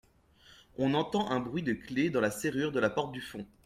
[0.79, 3.45] On entend un bruit de clef dans la serrure de la porte du fond.